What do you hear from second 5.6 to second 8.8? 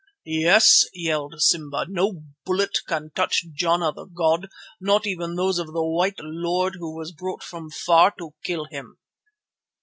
the white lord who was brought from far to kill